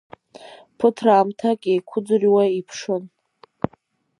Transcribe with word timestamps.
Ԥыҭраамҭак 0.77 1.61
еиқәыӡырҩуа 1.71 2.43
иԥшын. 2.59 3.03